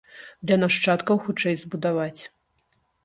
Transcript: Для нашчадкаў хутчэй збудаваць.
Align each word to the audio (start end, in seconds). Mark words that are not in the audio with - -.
Для 0.51 0.57
нашчадкаў 0.63 1.21
хутчэй 1.25 1.55
збудаваць. 1.65 2.21